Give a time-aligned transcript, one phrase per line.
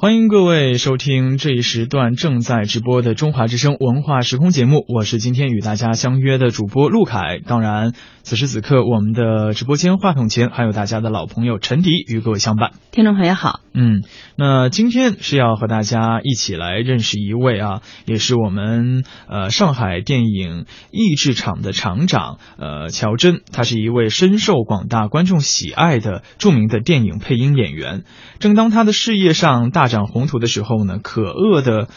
[0.00, 7.40] 欢迎各位收听这一时段正在直播的中华之声文化时空节目，我是今天与大家相约的主播陆凯。
[7.44, 12.70] 当然，此时此刻我们的直播间话筒前还有大家的老朋友陈迪与各位相伴。
[12.92, 14.02] 听众朋友好，嗯，
[14.36, 28.04] 那今天是要和大家一起来认识一位啊，也是我们呃上海电影译制厂的厂长呃乔真，他是一位深受广大观众喜爱的著名的电影配音演员。
[28.38, 31.88] 正当他的事业上大展宏图的时候后呢，可恶的、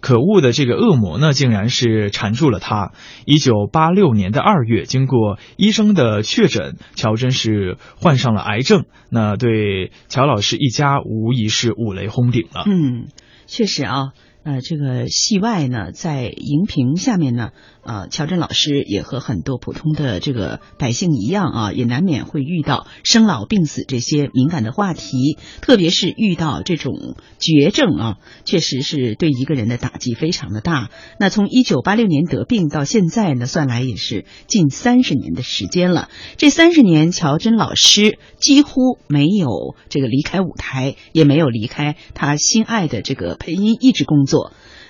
[0.00, 2.92] 可恶的这个恶魔呢，竟然是缠住了他。
[3.26, 8.86] 一九八六年的二月，经过医生的确诊，乔真是患上了癌症。
[9.10, 12.64] 那对乔老师一家无疑是五雷轰顶了。
[12.66, 13.08] 嗯，
[13.46, 14.12] 确实啊。
[14.44, 17.52] 呃，这个戏外呢，在荧屏下面呢，
[17.82, 30.90] 呃，乔振老师也和很多普通的这个百姓一样啊，也难免会遇到生老病死这些敏感的话题，特别是遇到这种绝症啊，确实是对一个人的打击非常的大。
[31.18, 36.10] 那从一九八六年得病到现在呢，算来也是近三十年的时间了。
[36.36, 44.33] 这三十年，乔真老师几乎没有这个离开舞台，也没有离开他心爱的这个配音译制工作。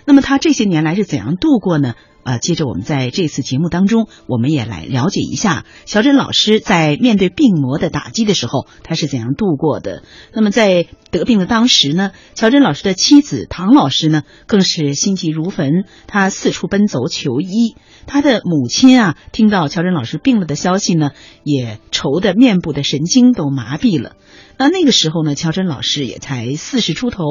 [0.05, 1.95] 那么他这些年来是怎样度过呢？
[2.25, 10.03] 呃，接着我们在这次节目当中，我们也来了解一下小珍老师在面对病魔的打击的时候，他是怎样度过的。
[10.33, 17.77] 那么在得病的当时呢，乔珍老师的妻子唐老师呢，更是心急如焚，他四处奔走求医。
[18.07, 21.11] 他的母亲啊，听到乔珍老师病了的消息呢，
[21.43, 24.17] 也愁得面部的神经都麻痹了。
[24.57, 27.25] 那那个时候呢，乔真老师也才四十出头，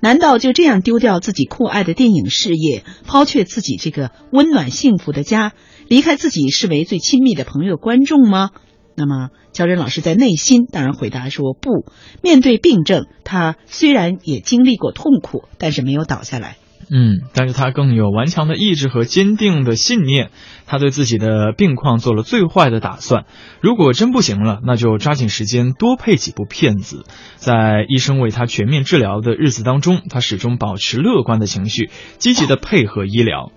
[0.00, 5.52] 难道就这样丢掉自己酷爱的电影事业，抛却自己这个温暖幸福的家，
[5.88, 8.50] 离开自己视为最亲密的朋友观众吗？
[8.94, 11.86] 那么，乔真老师在内心当然回答说不。
[12.22, 16.56] 面对病症，他虽然也经历过痛苦，但是没有倒下来。
[16.94, 20.30] 嗯，但是他更有顽强的意志和坚定的信念。
[20.66, 23.24] 他对自己的病况做了最坏的打算，
[23.60, 27.04] 如果真不行了，那就抓紧时间多配几部片子。
[27.36, 33.52] 在医生为他全面治疗的日子当中，他始终保持乐观的情绪，积极的配合医疗。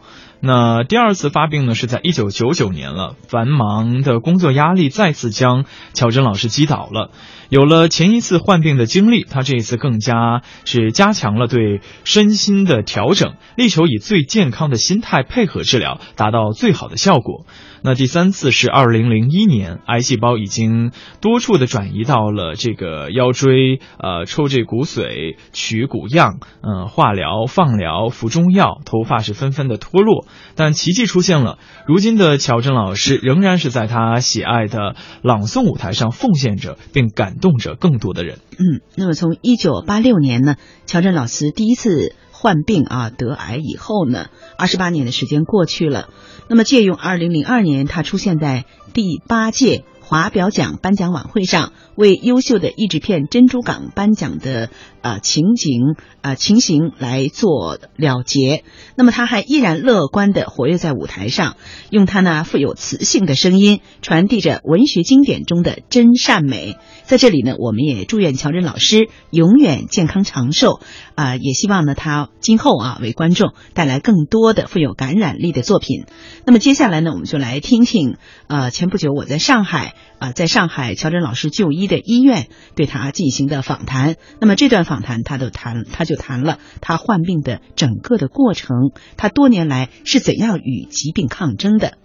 [0.48, 3.16] 那第二次发病呢，是在一九九九年了。
[3.28, 7.10] 繁忙的工作压力再次将乔真老师击倒了。
[7.50, 17.48] 有了前一次患病的经历，他这一次更加是加强了对身心的调整，力求以最健康的心态配合治疗，达到最好的效果。
[17.86, 20.92] 那第三次是二零零一年，癌细胞已经
[21.22, 30.26] 多处的转移到了这个腰椎，呃，抽这骨髓、取骨样，嗯，化疗、放疗、服中药，头发是纷纷的脱落。
[30.56, 38.40] 但奇迹出现了，如今的乔振老师仍然是在他喜爱的朗诵舞台上奉献着，并感动着更多的人。
[38.54, 40.56] 嗯，那么从一九八六年呢，
[40.88, 46.10] 乔振老师第一次患病啊得癌以后呢，二十八年的时间过去了。
[46.50, 54.70] 那么，借用二零零二年他出现在第八届华表奖颁奖晚会上，为优秀的译制片《珍珠港》颁奖的
[55.06, 55.82] 啊情景
[56.22, 58.64] 啊情形来做了结。
[58.96, 61.58] 那么，他还依然乐观的活跃在舞台上，
[61.92, 66.76] 用他那富有磁性的声音，传递着文学经典中的真善美。
[67.04, 70.80] 在这里呢，我们也祝愿乔真老师永远健康长寿
[71.14, 71.36] 啊！
[71.36, 76.06] 也希望呢，他今后啊为观众带来更多的富有感染力的作品。
[76.48, 78.18] 那么接下来呢，我们就来听听
[78.48, 84.16] 呃，前不久我在上海啊，在上海乔真老师就医的医院对他进行的访谈。
[84.40, 91.98] 那么这段访访谈，他都谈，他就谈了他患病的整个的过程，他多年来是怎样与疾病抗争的。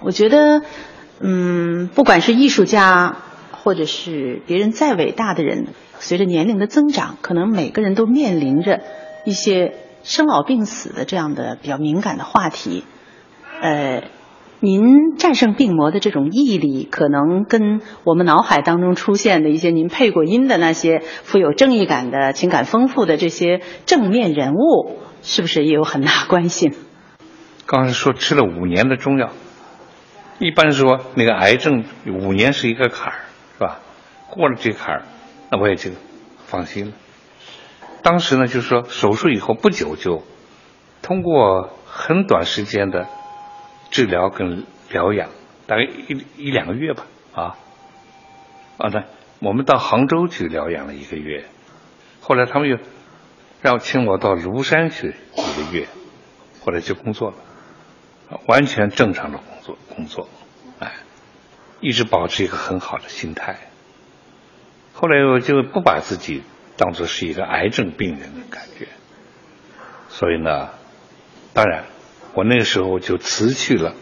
[0.00, 0.62] 我觉得，
[1.20, 3.16] 嗯，不管是艺术家。
[3.50, 5.66] 或者是别人再伟大的人，
[5.98, 8.80] 随着年龄的增长，可能每个人都面临着
[9.24, 9.74] 一些
[10.04, 12.84] 生老病死的这样的比较敏感的话题。
[13.60, 14.04] 呃，
[14.60, 26.72] 您战胜病魔的这种毅力，可能跟我们脑海当中出现的一些您配过音的那些富有正义感的情感丰富的这些正面人物，是不是也有很大关系？
[27.66, 29.30] 刚才说吃了五年的中药，
[30.38, 33.18] 一般说那个癌症五年是一个坎儿。
[33.58, 33.78] 是吧？
[34.28, 35.02] 过了这坎儿，
[35.50, 35.90] 那我也就
[36.44, 36.92] 放心了。
[38.02, 40.24] 当时呢，就是说手术以后不久就
[41.00, 43.06] 通过很短时间的
[43.90, 45.30] 治疗跟疗养，
[45.66, 47.56] 大概一一两个月吧，啊，
[48.78, 49.04] 啊，那
[49.40, 51.44] 我们到杭州去疗养了一个月，
[52.20, 52.78] 后来他们又
[53.62, 55.88] 让请我到庐山去一个月，
[56.64, 60.28] 后来就工作了，完全正常的工作工作。
[60.78, 60.92] 哎
[61.80, 63.58] 一直保持一个很好的心态。
[64.94, 66.42] 后来我就不把自己
[66.78, 68.88] 当做是一个癌症病人的感觉。
[70.08, 70.70] 所以呢，
[71.52, 71.84] 当然，
[72.36, 73.94] 我那个时候就辞去了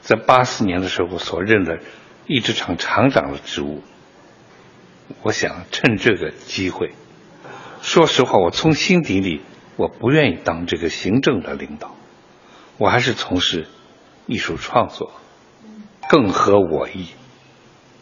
[0.00, 1.80] 在八四年的时候所任的
[2.26, 3.82] 译制厂厂长的职务。
[5.22, 6.92] 我想趁这个机会，
[7.82, 9.40] 说实话，我从心底里
[9.76, 11.96] 我不愿意当这个行政的领导，
[12.78, 13.66] 我还是从事
[14.26, 15.12] 艺术创作，
[16.08, 17.08] 更合我意，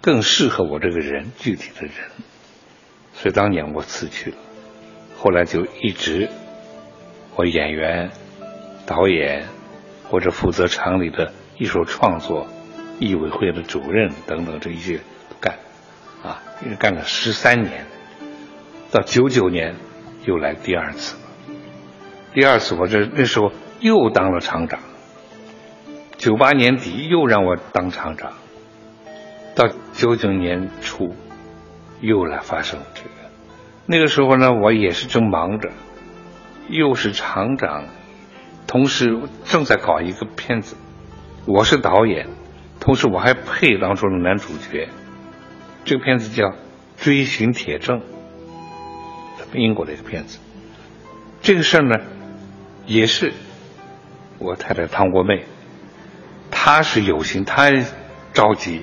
[0.02, 1.94] 更适合我这个人具体的人。
[3.14, 4.36] 所以当年我辞去了，
[5.16, 6.28] 后来就一直
[7.36, 8.10] 我演员、
[8.90, 9.46] 导演
[10.08, 12.48] 或者负责厂里的艺术创作、
[12.98, 14.98] 艺委会的主任等等这一些
[15.40, 15.54] 干。
[16.24, 17.86] 啊，一干了十三年，
[18.90, 19.76] 到九九年
[20.24, 21.16] 又来第二次。
[22.34, 24.80] 第二次我这那时候又当了厂长。
[26.18, 28.32] 九八年底又让我当厂长，
[29.54, 31.14] 到九九年初
[32.00, 33.10] 又来发生这个。
[33.86, 35.70] 那个时候呢，我也是正忙着，
[36.68, 37.84] 又是厂长，
[38.70, 40.76] 同时正在搞一个片子，
[41.44, 42.28] 我是导演，
[42.78, 44.88] 同时我还配当中的男主角。
[45.84, 46.44] 这个片子叫
[46.96, 47.98] 《追寻铁证》，
[49.54, 50.38] 英国的一个片子。
[51.42, 51.96] 这个事儿呢，
[52.86, 53.32] 也是
[54.38, 55.46] 我太太汤国妹，
[56.52, 57.72] 她是有心，她
[58.32, 58.82] 着急，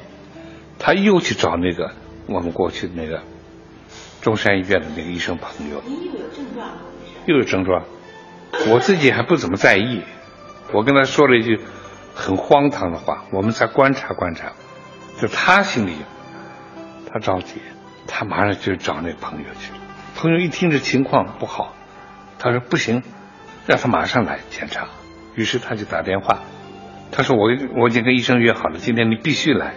[0.80, 1.94] 她又去找那个
[2.28, 3.22] 我们过去的那个
[4.22, 5.82] 中山医院的那个医生朋友。
[5.86, 6.70] 您又有症状？
[7.26, 7.86] 又有症状，
[8.70, 10.04] 我自己还不怎么在意。
[10.74, 11.60] 我跟他说了一句
[12.14, 14.54] 很荒唐的话：“我们再观察观察。”
[15.20, 15.96] 就他心里。
[17.10, 17.62] 他着急，
[18.06, 19.80] 他马上就找那朋友去了。
[20.16, 21.74] 朋友一听这情况不好，
[22.38, 23.02] 他说不行，
[23.66, 24.90] 让他马上来检查。
[25.34, 26.42] 于是他就打电话，
[27.12, 27.44] 他说我
[27.80, 29.76] 我已经跟医生约好了，今天你必须来，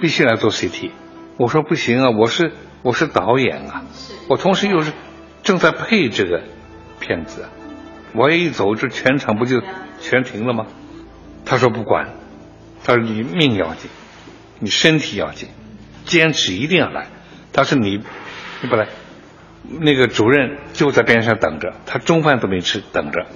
[0.00, 0.90] 必须来做 CT。
[1.38, 2.52] 我说不行啊，我是
[2.82, 3.84] 我是导演啊，
[4.28, 4.92] 我同时又是
[5.44, 6.42] 正在配这个
[6.98, 7.46] 片子，
[8.14, 9.60] 我一走这全场不就
[10.00, 10.66] 全停了吗？
[11.44, 12.14] 他说不管，
[12.84, 13.90] 他说你命要紧，
[14.60, 15.48] 你身体要紧。
[16.06, 17.06] 坚持一定要来，
[17.52, 18.02] 他说你，
[18.60, 18.88] 你不来，
[19.80, 23.26] 那个主任就在边上等着，他中饭都没吃，等着。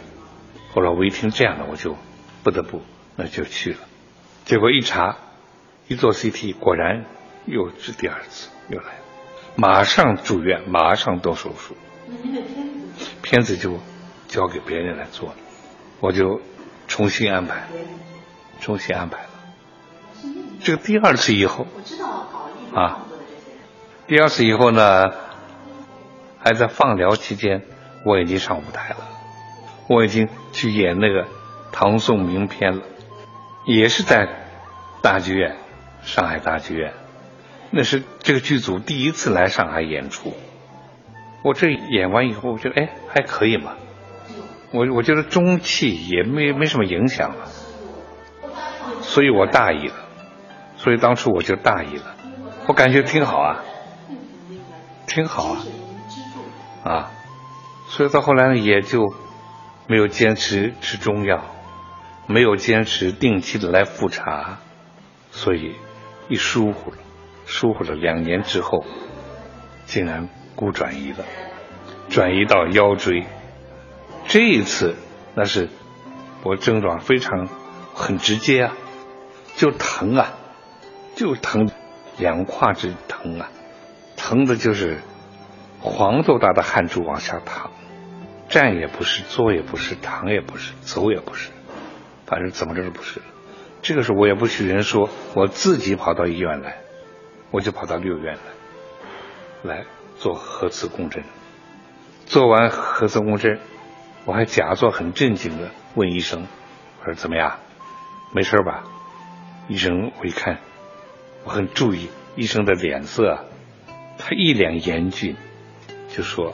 [0.75, 1.97] 后来我一听这样的，我就
[2.43, 2.83] 不得不
[3.17, 3.79] 那就去了。
[4.45, 5.17] 结果一查，
[5.89, 7.07] 一做 CT，果然
[7.47, 9.01] 又是第二次又来了，
[9.57, 11.75] 马上住院，马上动手术。
[12.07, 13.81] 那那个片子片子就
[14.29, 15.35] 交给别人来做了，
[16.01, 16.41] 我就
[16.87, 17.65] 重新安排，
[18.61, 19.29] 重新安排了。
[20.63, 21.67] 这个第二次以后。
[21.75, 22.29] 我知道。
[22.75, 23.07] 啊，
[24.07, 25.11] 第二次以后呢，
[26.39, 27.63] 还在放疗期间，
[28.05, 28.97] 我已经上舞台了，
[29.89, 31.27] 我已经去演那个
[31.73, 32.83] 唐宋名篇了，
[33.65, 34.29] 也是在
[35.03, 35.57] 大剧院，
[36.03, 36.93] 上海大剧院，
[37.71, 40.35] 那是这个剧组第一次来上海演出。
[41.43, 43.77] 我这演完以后，我觉得哎还可以嘛，
[44.71, 47.47] 我我觉得中气也没没什么影响了，
[49.01, 49.95] 所以我大意了，
[50.77, 52.15] 所以当初我就大意了。
[52.67, 53.65] 我感觉挺好啊，
[55.07, 55.65] 挺好啊，
[56.85, 57.11] 啊，
[57.89, 59.15] 所以到后来呢，也就
[59.87, 61.43] 没有坚持吃中药，
[62.27, 64.59] 没有坚持定期的来复查，
[65.31, 65.77] 所以
[66.29, 66.99] 一疏忽了，
[67.47, 68.85] 疏忽了两年之后，
[69.87, 71.25] 竟然骨转移了，
[72.11, 73.25] 转移到腰椎。
[74.29, 74.95] 这一次
[75.35, 75.71] 那是
[76.45, 77.49] 我症状非常
[77.95, 78.77] 很直接啊，
[79.57, 80.35] 就疼啊，
[81.17, 81.71] 就疼。
[82.19, 83.49] 两胯之疼啊，
[84.17, 84.99] 疼的就是
[85.81, 87.71] 黄豆大的汗珠往下淌，
[88.49, 91.51] 站也不是，坐也不是，躺也不是，走也不是，
[92.27, 93.23] 反正怎么着都不是。
[93.83, 96.79] 这个时候我也不许人说，我自己跑到医院来，
[97.53, 98.37] 我就跑到六院
[99.65, 99.85] 来，来
[100.17, 101.23] 做核磁共振。
[102.27, 103.61] 做完核磁共振，
[104.29, 106.47] 我还假作很正经的问医生
[107.01, 107.61] ：“我说怎么样？
[108.35, 108.85] 没事吧？”
[109.69, 110.59] 医生我一看。
[111.45, 113.47] 我很注意医生的脸色，
[114.19, 115.35] 他一脸严峻，
[116.11, 116.53] 就说：“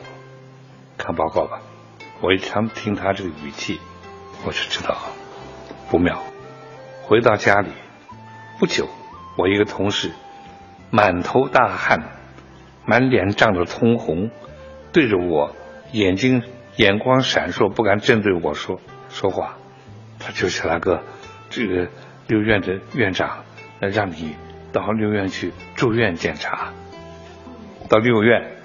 [0.96, 1.62] 看报告吧。”
[2.22, 3.80] 我一听听他这个语气，
[4.46, 4.96] 我就知道
[5.90, 6.22] 不妙。
[7.02, 7.70] 回到家里
[8.60, 8.88] 不久，
[9.36, 10.12] 我一个同事
[10.90, 12.04] 满头大汗，
[12.86, 14.30] 满脸涨得通红，
[14.92, 15.56] 对着我
[15.90, 16.44] 眼睛
[16.76, 19.56] 眼光闪烁，不敢正对我说说话。
[20.18, 21.02] 他就是那个
[21.50, 21.88] 这个
[22.26, 23.44] 六院的院长，
[23.80, 24.36] 让你。
[24.72, 26.72] 到六院去住院检查，
[27.88, 28.56] 到六院，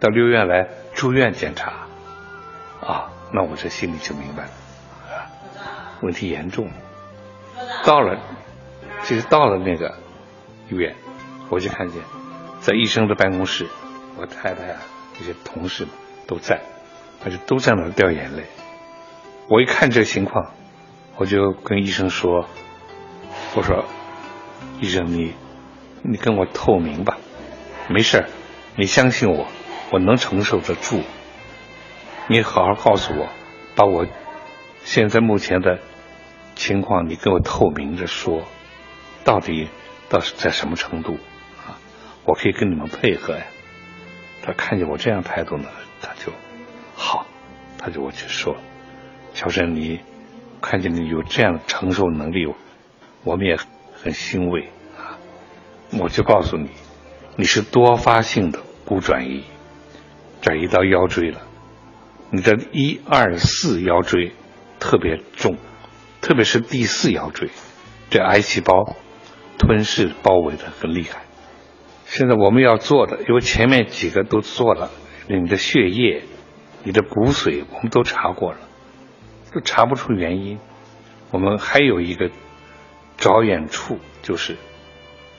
[0.00, 1.86] 到六院来住院检查，
[2.80, 4.50] 啊，那我这心里就明白了，
[6.02, 6.68] 问题严重。
[7.84, 8.18] 到了，
[9.04, 9.94] 其实到了那个
[10.68, 10.96] 医院，
[11.48, 12.02] 我就看见，
[12.60, 13.68] 在医生的办公室，
[14.16, 14.80] 我太太啊
[15.16, 15.92] 这些同事们
[16.26, 16.60] 都在，
[17.26, 18.44] 他就都在那掉眼泪。
[19.48, 20.52] 我一看这情况，
[21.16, 22.46] 我就跟医生说
[23.56, 23.84] ：“我说，
[24.80, 25.34] 医生你，
[26.02, 27.18] 你跟我透明吧，
[27.88, 28.28] 没事儿，
[28.76, 29.48] 你相信我，
[29.90, 31.02] 我能承受得住。
[32.28, 33.28] 你好好告诉我，
[33.74, 34.06] 把我
[34.84, 35.80] 现在目前的
[36.54, 38.44] 情况，你跟我透明的说，
[39.24, 39.66] 到底
[40.08, 41.18] 到在什么程度
[41.66, 41.74] 啊？
[42.24, 43.42] 我可以跟你们配合呀。”
[44.46, 45.68] 他看见我这样态度呢，
[46.00, 46.32] 他就
[46.98, 47.26] 好，
[47.78, 48.56] 他就我去说。
[49.34, 50.00] 乔生，你
[50.62, 52.46] 看见你有这样的承受能力，
[53.22, 53.58] 我们也
[53.92, 55.18] 很欣慰啊！
[56.00, 56.70] 我就告诉你，
[57.36, 59.44] 你是多发性的骨转移，
[60.40, 61.42] 转移到腰椎了，
[62.30, 64.32] 你的一二四腰椎
[64.80, 65.58] 特别重，
[66.22, 67.50] 特别是第四腰椎，
[68.08, 68.96] 这癌细胞
[69.58, 71.20] 吞噬包围的很厉害。
[72.06, 74.90] 现在我们要做的，因为前面几个都做了，
[75.28, 76.24] 你的血液、
[76.86, 78.58] 你的骨髓我们都查过了。
[79.52, 80.60] 都查不出原因，
[81.32, 82.30] 我们还有一个
[83.16, 84.56] 着眼处，就是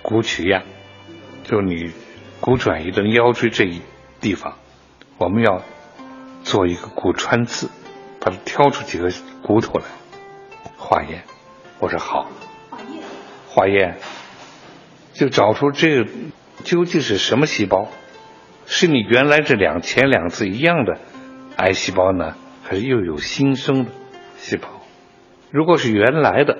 [0.01, 0.63] 骨取样，
[1.43, 1.93] 就你
[2.41, 3.81] 骨转移的腰椎这一
[4.19, 4.57] 地方，
[5.17, 5.61] 我们要
[6.43, 7.69] 做一个骨穿刺，
[8.19, 9.09] 把它挑出几个
[9.41, 9.85] 骨头来
[10.77, 11.23] 化验。
[11.79, 12.29] 我说好，
[12.71, 13.03] 化验，
[13.47, 13.97] 化验，
[15.13, 16.09] 就找出这个
[16.65, 17.87] 究竟是什么细胞，
[18.65, 20.99] 是你原来这两前两次一样的
[21.57, 23.91] 癌细胞呢，还是又有新生的？
[24.37, 24.69] 细胞，
[25.51, 26.57] 如果是原来的，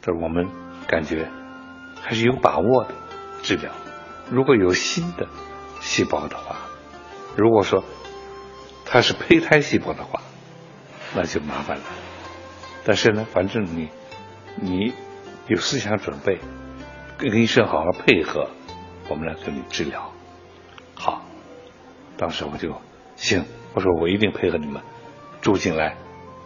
[0.00, 0.48] 这我们
[0.86, 1.28] 感觉
[2.00, 2.94] 还是有把握的
[3.42, 3.70] 治疗。
[4.30, 5.28] 如果有新的
[5.80, 6.56] 细胞的话，
[7.36, 7.84] 如果说
[8.86, 10.22] 它是胚胎细胞的话，
[11.14, 11.84] 那就麻烦了。
[12.84, 13.90] 但是呢，反正你
[14.56, 14.94] 你
[15.46, 16.38] 有思想准备，
[17.18, 18.48] 跟医生好好配合，
[19.10, 20.10] 我们来给你治疗。
[20.94, 21.22] 好，
[22.16, 22.74] 当时我就
[23.18, 23.44] 行，
[23.74, 24.82] 我说我一定配合你们
[25.42, 25.96] 住进来。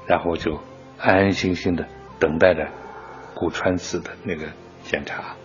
[0.05, 0.61] 然后就
[0.99, 1.87] 安安心心的
[2.19, 2.69] 等待着
[3.35, 4.49] 骨穿刺的那个
[4.85, 5.37] 检查，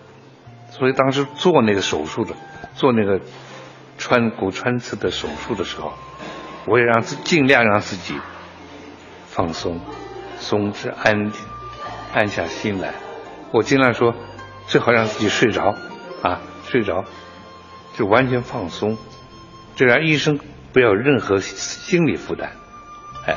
[0.70, 2.34] 所以当时做那个手术的，
[2.74, 3.20] 做那个
[3.98, 5.92] 穿骨穿刺的手术的时候，
[6.66, 8.18] 我也让自尽量让自己
[9.26, 9.80] 放松、
[10.40, 11.40] 松弛、安静、
[12.12, 12.94] 安下心来。
[13.52, 14.12] 我尽量说，
[14.66, 15.76] 最好让自己睡着
[16.22, 17.04] 啊，睡着
[17.94, 18.98] 就完全放松，
[19.76, 20.40] 这让医生
[20.72, 22.52] 不要任何心理负担，
[23.26, 23.36] 哎。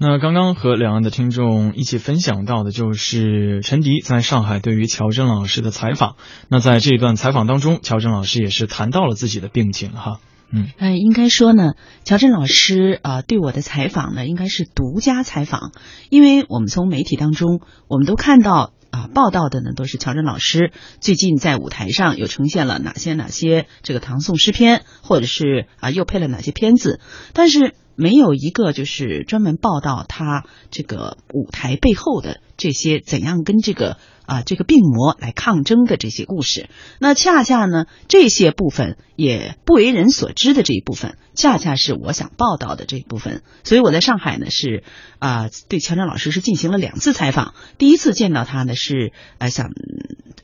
[0.00, 6.16] 那刚刚和两岸的听众一起分享到的就是陈迪在上海对于乔振老师的采访。
[6.48, 10.18] 那在这一段采访当中，乔振老师也是谈到了自己的病情哈。
[10.52, 15.70] 嗯，哎，应该说呢，乔振老师啊对我的采访呢，应该是独家采访，
[16.10, 20.70] 因为我们从媒体当中，我们都看到啊报道的呢都是乔真老师
[21.00, 27.00] 最近在舞台上又呈现了哪些哪些这个唐宋诗篇，或者是啊又配了哪些片子，
[27.32, 27.74] 但是。
[27.94, 36.68] 没有一个就是专门报道他这个舞台背后的这些怎样跟这个啊这个病魔来抗争的这些故事。
[36.98, 43.42] 那恰恰呢，这些部分也不为人所知的这一部分，恰恰是我想报道的这一部分。
[43.64, 44.84] 所以我在上海呢是
[45.18, 47.54] 啊对乔振老师是进行了两次采访。
[47.78, 49.70] 第一次见到他呢是呃想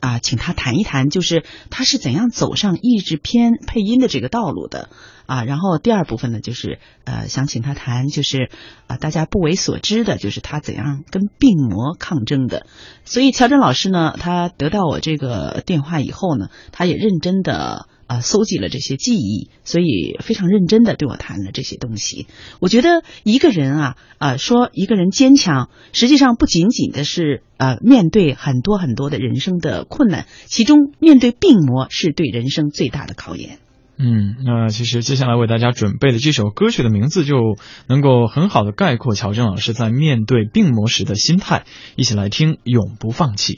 [0.00, 4.88] 啊请他谈一谈，就是他是怎样走上译制片配音的这个道路的。
[5.26, 8.50] 啊，然后第二部分呢，就是呃，想请他谈，就是
[8.86, 12.64] 啊，大家不为所知的，就是他怎样跟病魔抗争的。
[13.04, 22.26] 所以乔振老师呢，他得到我这个电话以后呢，他也认真的啊搜集了这些记忆，所以非常认真的对我谈了这些东西。
[22.58, 33.58] 我觉得一个人啊啊，说一个人坚强，实际上不仅仅的是呃面对很多很多的人生的困难，其中面对病魔是对人生最大的考验。
[34.00, 37.56] 嗯，那其实接下来为大家准备的这首歌曲的名字就
[37.88, 41.64] 能够很好的概括乔振老师在面对病魔时的心态，
[41.96, 43.54] 一起来听《永不放弃》。